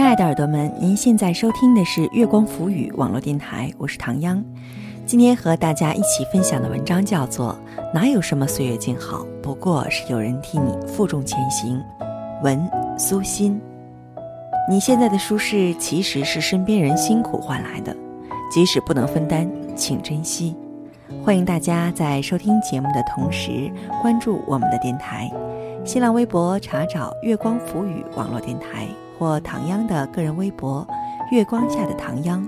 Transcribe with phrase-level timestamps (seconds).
[0.00, 4.42] 亲爱的耳朵们，您现在收听的是月光浮语网络电台，我是唐央。
[5.04, 7.54] 今天和大家一起分享的文章叫做
[7.92, 11.78] 《哪有什么岁月静好，不过是有人替你负重前行》。
[12.42, 12.66] 文
[12.98, 13.60] 苏欣，
[14.70, 17.94] 你现在的舒适其实是身边人辛苦换来的，
[18.50, 19.46] 即使不能分担，
[19.76, 20.56] 请珍惜。
[21.22, 23.70] 欢迎大家在收听节目的同时
[24.00, 25.30] 关注我们的电台，
[25.84, 28.88] 新浪微博查找“月光浮语网络电台”
[29.20, 30.86] 或唐央的个人微博
[31.30, 32.42] “月光下的唐央”。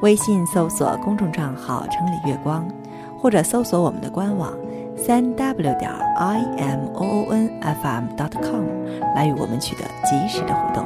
[0.00, 2.66] 微信搜索公众账号“城里月光”，
[3.20, 4.54] 或者搜索我们的官网
[4.96, 8.64] “三 w 点 i m o o n f m dot com”
[9.14, 10.82] 来与我们取得及时的互动。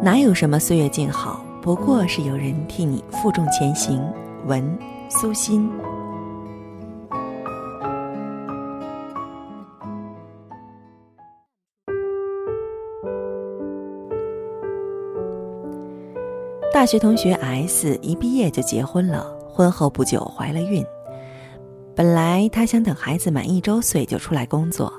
[0.00, 4.00] 哪有什么岁月静好，不过是有人替你负重前行。
[4.46, 5.68] 文苏欣。
[16.78, 20.86] 大学同学 S 一毕业就结婚了，婚后不久怀了孕。
[21.96, 24.92] 本来她想等孩子满一周岁就出来工作，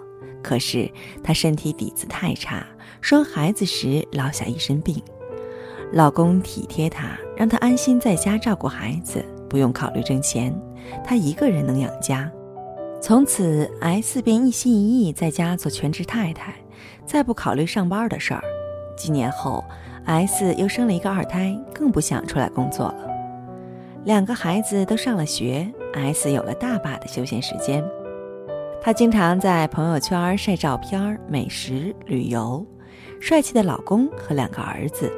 [0.43, 0.91] 可是
[1.23, 2.67] 她身体底子太差，
[2.99, 5.01] 生孩子时落下一身病。
[5.93, 10.53] 老公体贴她，让她安心在家照顾孩子，不用考虑挣钱，
[11.01, 12.29] 她一个人能养家。
[13.01, 16.53] 从此，S 便一心一意在家做全职太太，
[17.05, 18.43] 再不考虑上班的事儿。
[18.97, 19.63] 几年后。
[20.05, 23.07] S 又生了一个二胎，更不想出来工作了。
[24.05, 27.83] 两个孩子都上了学，S 有了大把的休闲时间。
[28.81, 32.65] 她经常在朋友圈晒照片、美食、旅游，
[33.19, 35.11] 帅气的老公和两个儿子，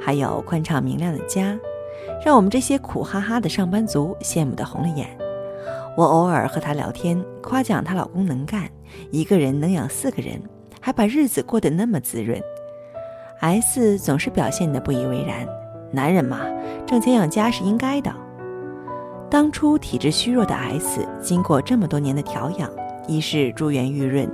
[0.00, 1.58] 还有宽敞明亮的家，
[2.24, 5.08] 让我们这些苦哈哈的上班族羡慕的红了眼。
[5.96, 8.70] 我偶尔和她聊天，夸奖她老公能干，
[9.10, 10.40] 一个人能养四个人，
[10.80, 12.40] 还把日子过得那么滋润。
[13.40, 15.46] S 总是表现得不以为然，
[15.90, 16.40] 男人嘛，
[16.86, 18.12] 挣钱养家是应该的。
[19.30, 22.70] 当初体质虚弱的 S，经过这么多年的调养，
[23.08, 24.30] 已是珠圆玉润，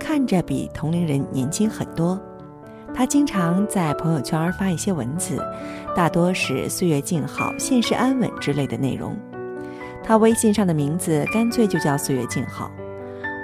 [0.00, 2.20] 看着比同龄人年轻很多。
[2.92, 5.40] 他经常在朋友圈发一些文字，
[5.94, 9.16] 大多是“岁月静好，现实安稳”之类的内容。
[10.02, 12.68] 他微信上的名字干脆就叫“岁月静好”。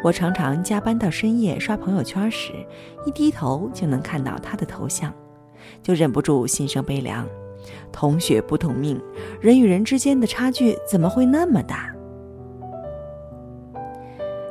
[0.05, 2.53] 我常常加班到深夜刷朋友圈时，
[3.07, 5.11] 一低头就能看到他的头像，
[5.83, 7.27] 就忍不住心生悲凉。
[7.91, 9.01] 同血不同命，
[9.41, 11.91] 人与人之间的差距怎么会那么大？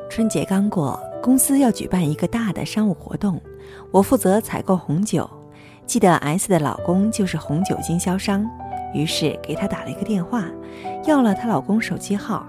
[0.09, 3.39] 春节刚过，公司要举办一个大的商务活动，
[3.91, 5.29] 我负责采购红酒。
[5.85, 8.43] 记得 S 的老公就是红酒经销商，
[8.91, 10.45] 于是给他打了一个电话，
[11.05, 12.47] 要了她老公手机号。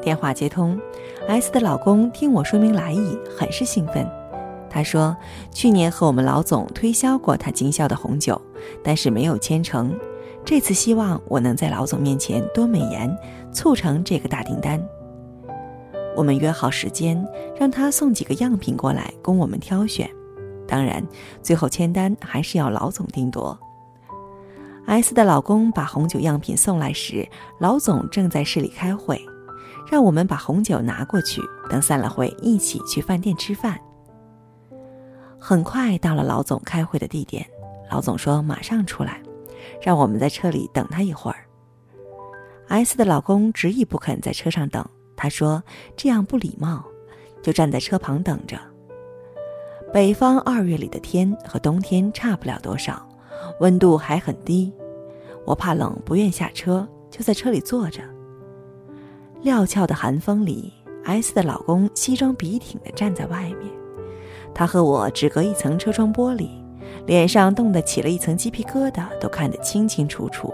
[0.00, 0.78] 电话接通
[1.26, 4.08] ，S 的老公听我说明来意，很是兴奋。
[4.70, 5.16] 他说
[5.50, 8.40] ：“去年和我们老总推销过他经销的红酒，
[8.82, 9.98] 但是没有签成。
[10.44, 13.14] 这次希望我能在老总面前多美言，
[13.52, 14.80] 促成这个大订单。”
[16.14, 17.26] 我们约好时间，
[17.58, 20.08] 让他送几个样品过来供我们挑选。
[20.66, 21.02] 当然，
[21.42, 23.58] 最后签单还是要老总定夺。
[24.86, 27.26] S 的老公把红酒样品送来时，
[27.58, 29.20] 老总正在市里开会。
[29.90, 31.40] 让我们把红酒拿过去，
[31.70, 33.80] 等散了会一起去饭店吃饭。
[35.38, 37.46] 很快到了老总开会的地点，
[37.90, 39.22] 老总说马上出来，
[39.80, 41.38] 让我们在车里等他一会儿。
[42.68, 44.84] S 的老公执意不肯在车上等，
[45.16, 45.62] 他说
[45.96, 46.84] 这样不礼貌，
[47.42, 48.58] 就站在车旁等着。
[49.90, 53.08] 北方二月里的天和冬天差不了多少，
[53.60, 54.70] 温度还很低，
[55.46, 58.02] 我怕冷不愿下车，就在车里坐着。
[59.42, 60.72] 料峭的寒风里
[61.04, 63.70] ，S 的老公西装笔挺的站在外面，
[64.52, 66.48] 他和我只隔一层车窗玻璃，
[67.06, 70.52] 脸上冻得起了一层鸡皮疙瘩，都看得清清楚楚。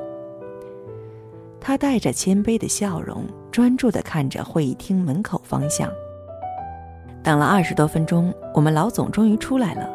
[1.61, 5.91] 他带着谦卑的笑容，专注地看着会议厅门口方向。
[7.23, 9.89] 等了二十多分钟，我们老总终于出来了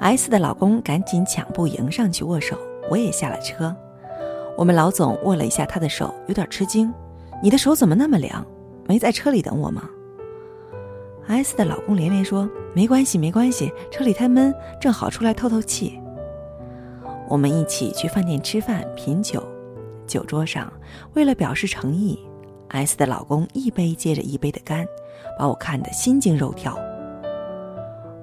[0.00, 2.58] ，S 的老公赶紧抢步迎上去握手，
[2.90, 3.74] 我也下了车。
[4.56, 6.92] 我们老总握了一下他的手，有点吃惊。
[7.42, 8.44] 你的手怎么那么凉？
[8.88, 9.90] 没在车里等我吗
[11.26, 16.00] ？S 的老公连连说：“没关系，没关系，车里太闷，正好出来透透气。”
[17.28, 19.42] 我们一起去饭店吃饭品酒，
[20.06, 20.72] 酒桌上，
[21.14, 22.18] 为了表示诚意
[22.68, 24.86] ，S 的老公一杯接着一杯的干，
[25.36, 26.78] 把我看得心惊肉跳。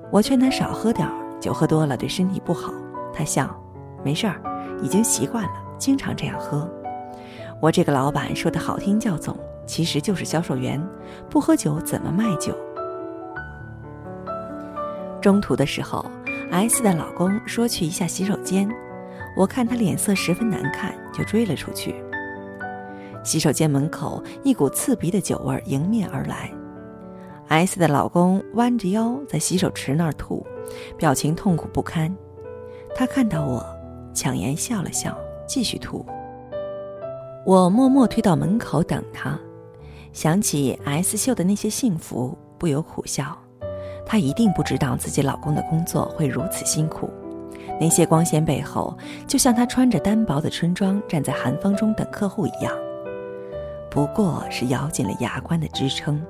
[0.09, 2.73] 我劝他少喝点儿，酒喝多了对身体不好。
[3.13, 3.53] 他笑
[4.01, 4.41] ：“没事儿，
[4.81, 6.69] 已经习惯了，经常这样喝。”
[7.63, 9.33] 我这个老板说的好听叫总，
[9.65, 10.85] 其实就是销售员，
[11.29, 12.53] 不喝酒怎么卖酒？
[15.21, 16.05] 中途的时候
[16.51, 18.69] ，S 的老公说去一下洗手间，
[19.37, 21.95] 我看他脸色十分难看，就追了出去。
[23.23, 26.51] 洗手间门口，一股刺鼻的酒味迎面而来。
[27.47, 30.45] S 的老公弯着腰在洗手池那儿吐，
[30.97, 32.13] 表情痛苦不堪。
[32.93, 33.65] 他看到我，
[34.13, 35.17] 强颜笑了笑，
[35.47, 36.05] 继续吐。
[37.45, 39.37] 我默默推到门口等他，
[40.13, 43.37] 想起 S 秀的那些幸福，不由苦笑。
[44.05, 47.09] 她一定不知道自己老公的工作会如此辛苦，
[47.81, 48.97] 那些光鲜背后，
[49.27, 52.73] 就像她穿着单薄的春装站在寒风中等客户一样。
[53.91, 56.21] 不过是咬紧了牙关的支撑。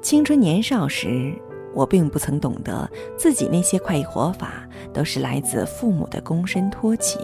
[0.00, 1.34] 青春年少时，
[1.74, 7.18] 我并不曾懂得自己那些快意活法都是来自父母的躬身托起。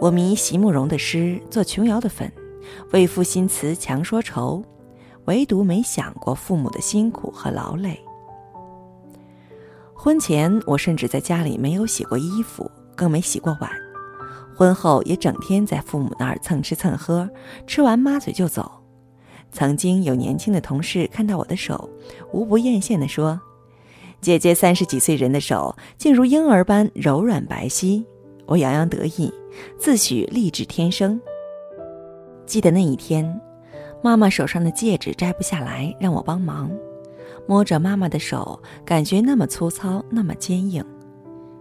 [0.00, 2.32] 我迷席慕容的诗，做琼瑶的粉，
[2.92, 4.64] 为赋新词强说愁，
[5.26, 8.00] 唯独没想过父母的辛苦和劳累。
[9.92, 13.70] 婚前，我甚至在家里没有洗过衣服，更没洗过碗。
[14.56, 17.28] 婚后也整天在父母那儿蹭吃蹭喝，
[17.66, 18.72] 吃完抹嘴就走。
[19.52, 21.90] 曾经有年轻的同事看到我的手，
[22.32, 23.38] 无不艳羡地说
[24.22, 28.02] ：“姐姐三十几岁人的手，竟如婴儿般柔软白皙。”
[28.46, 29.32] 我洋洋得意，
[29.78, 31.20] 自诩丽质天生。
[32.46, 33.40] 记得那一天，
[34.02, 36.70] 妈妈手上的戒指摘不下来，让我帮忙。
[37.46, 40.84] 摸着妈妈的手，感觉那么粗糙，那么坚硬，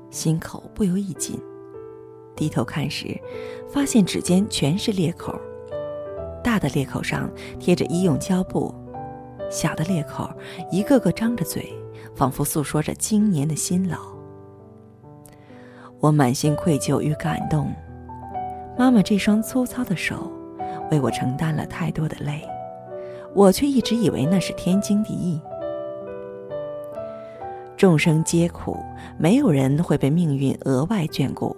[0.09, 1.39] 心口不由一紧。
[2.35, 3.19] 低头看时，
[3.67, 5.39] 发现指尖全是裂口，
[6.43, 8.73] 大的裂口上贴着医用胶布，
[9.49, 10.29] 小的裂口
[10.71, 11.73] 一个个张着嘴，
[12.15, 14.18] 仿佛诉说着经年的辛劳。
[16.01, 17.69] 我满心愧疚与感动，
[18.77, 20.31] 妈妈这双粗糙的手，
[20.89, 22.41] 为我承担了太多的累，
[23.33, 25.41] 我却一直以为那是天经地义。
[27.75, 28.77] 众生皆苦，
[29.17, 31.55] 没有人会被命运额外眷顾。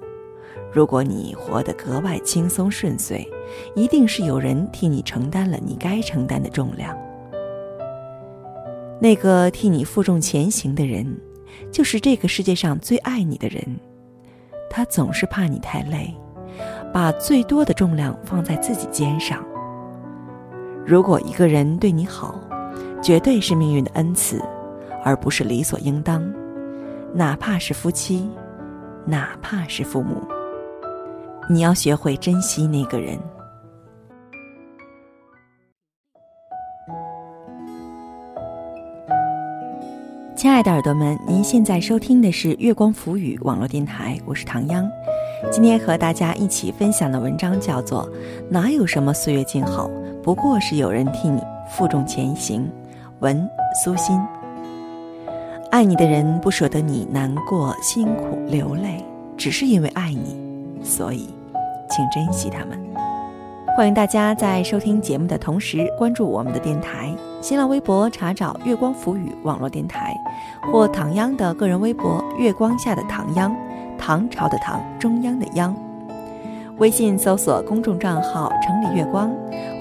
[0.73, 3.27] 如果你活得格外轻松顺遂，
[3.75, 6.97] 一定是有人替你承担了你该承担的重量。
[8.99, 11.05] 那个替你负重前行的人，
[11.71, 13.63] 就是这个世界上最爱你的人。
[14.73, 16.15] 他总是怕你太累，
[16.93, 19.43] 把最多的重量放在自己肩上。
[20.85, 22.39] 如果一个人对你好，
[23.01, 24.41] 绝对是命运的恩赐，
[25.03, 26.23] 而不是理所应当。
[27.13, 28.31] 哪怕是夫妻，
[29.05, 30.23] 哪怕是父母。
[31.49, 33.19] 你要学会珍惜那个人。
[40.41, 44.89] 亲爱的耳朵们，您现在收听的是月光浮语网络电台，我是唐央。
[45.51, 48.09] 今天和大家一起分享的文章叫做
[48.49, 49.87] 《哪有什么岁月静好，
[50.23, 51.39] 不过是有人替你
[51.69, 52.61] 负重前行》。
[53.19, 53.47] 文
[53.85, 54.19] 苏欣，
[55.69, 59.05] 爱你的人不舍得你难过、辛苦、流泪，
[59.37, 60.35] 只是因为爱你，
[60.83, 61.29] 所以。
[61.87, 62.79] 请珍惜他们。
[63.77, 70.15] 欢迎大家在收听节目的同时关注我们的电台，新浪微博查找“月光浮语网络电台”，
[70.71, 73.53] 或唐央的个人微博“月光下的唐央”，
[73.97, 75.75] 唐朝的唐，中央的央。
[76.77, 79.31] 微信搜索公众账号“城里月光”，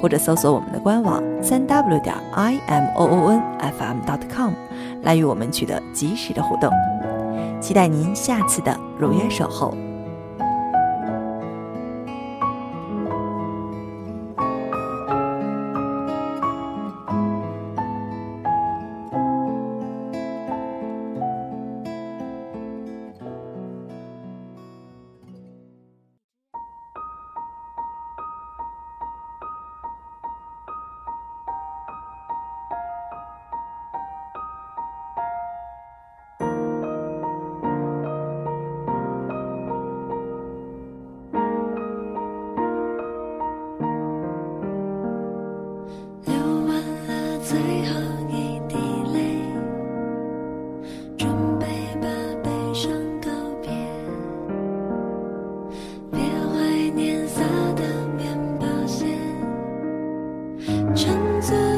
[0.00, 4.52] 或者搜索我们的官网三 w 点 i m o o n f m dot com，
[5.02, 6.70] 来与我们取得及时的互动。
[7.60, 9.74] 期待您下次的如约守候。
[47.82, 48.76] 最后一滴
[49.14, 49.40] 泪，
[51.16, 52.06] 准备把
[52.42, 53.30] 悲伤告
[53.62, 53.70] 别。
[56.10, 57.40] 别怀念撒
[57.76, 57.82] 的
[58.18, 59.06] 面包屑，
[60.94, 61.69] 沉醉。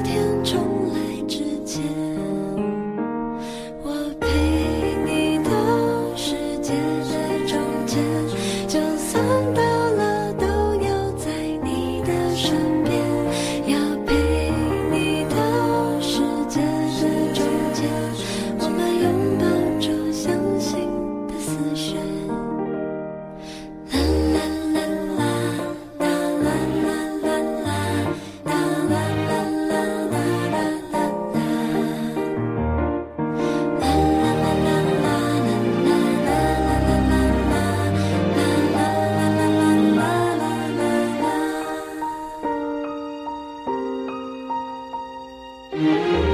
[45.72, 46.31] Música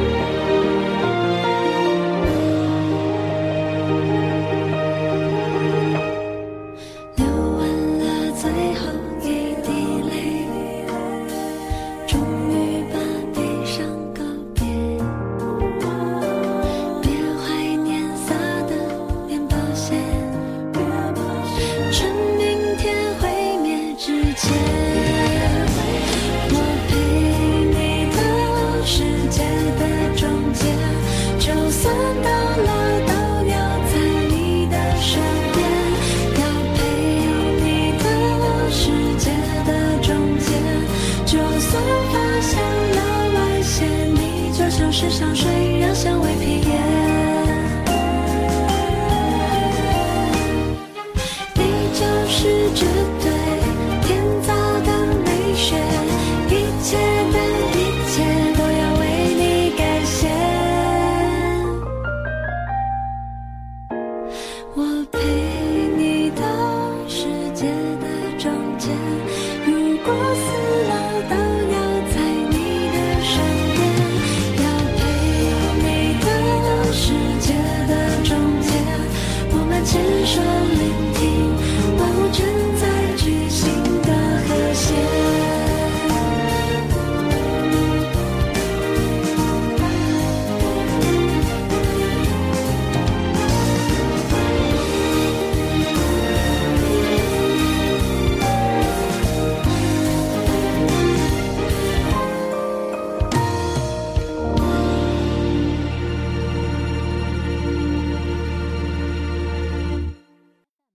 [45.01, 46.98] 是香水，让香味披眼。